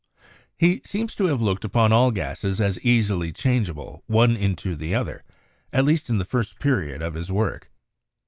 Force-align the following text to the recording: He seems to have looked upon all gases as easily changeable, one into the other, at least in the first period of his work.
He 0.57 0.81
seems 0.83 1.13
to 1.13 1.25
have 1.25 1.43
looked 1.43 1.63
upon 1.63 1.91
all 1.93 2.09
gases 2.09 2.59
as 2.59 2.79
easily 2.79 3.31
changeable, 3.31 4.01
one 4.07 4.35
into 4.35 4.75
the 4.75 4.95
other, 4.95 5.23
at 5.71 5.85
least 5.85 6.09
in 6.09 6.17
the 6.17 6.25
first 6.25 6.57
period 6.57 7.03
of 7.03 7.13
his 7.13 7.31
work. 7.31 7.69